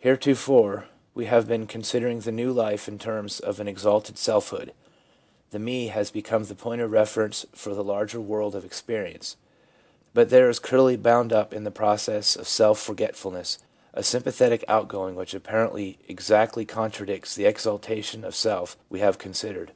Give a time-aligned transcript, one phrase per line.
[0.00, 4.72] Heretofore we have been considering the new life in terms of an exalted selfhood.
[5.52, 9.36] The 'me' has become the point of reference for the larger world of experience.
[10.14, 13.60] But there is clearly bound up in the process a self forgetfulness,
[13.94, 19.70] a sympathetic outgoing which apparently exactly contradicts the exaltation of self we have considered.